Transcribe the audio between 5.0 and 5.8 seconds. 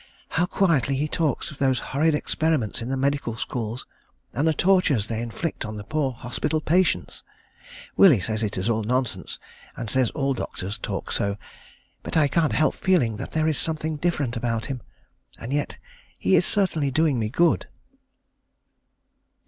they inflict on